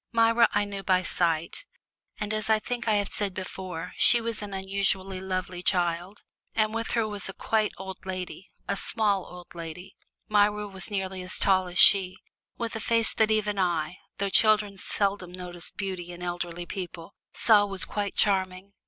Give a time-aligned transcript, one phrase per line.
[0.11, 1.67] Myra I knew by sight,
[2.17, 6.23] and as I think I have said before, she was an unusually lovely child.
[6.55, 9.95] And with her was a quite old lady, a small old lady
[10.27, 12.17] Myra was nearly as tall as she
[12.57, 17.67] with a face that even I (though children seldom notice beauty in elderly people) saw
[17.67, 18.71] was quite charming.